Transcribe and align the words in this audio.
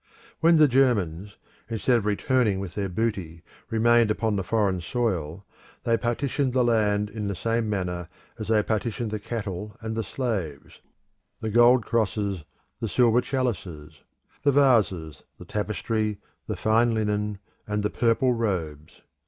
When 0.39 0.57
the 0.57 0.67
Germans, 0.67 1.37
instead 1.69 1.99
of 1.99 2.07
returning 2.07 2.59
with 2.59 2.73
their 2.73 2.89
booty, 2.89 3.43
remained 3.69 4.09
upon 4.09 4.35
the 4.35 4.43
foreign 4.43 4.81
soil, 4.81 5.45
they 5.83 5.95
partitioned 5.95 6.53
the 6.53 6.63
land 6.63 7.07
in 7.11 7.27
the 7.27 7.35
same 7.35 7.69
manner 7.69 8.09
as 8.39 8.47
they 8.47 8.63
partitioned 8.63 9.11
the 9.11 9.19
cattle 9.19 9.77
and 9.79 9.95
the 9.95 10.03
slaves, 10.03 10.81
the 11.39 11.51
gold 11.51 11.85
crosses, 11.85 12.43
the 12.79 12.89
silver 12.89 13.21
chalices; 13.21 14.01
the 14.41 14.51
vases, 14.51 15.21
the 15.37 15.45
tapestry, 15.45 16.17
the 16.47 16.57
fine 16.57 16.95
linen, 16.95 17.37
and 17.67 17.83
the 17.83 17.91
purple 17.91 18.33
robes. 18.33 19.01